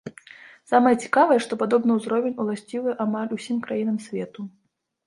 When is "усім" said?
3.39-3.57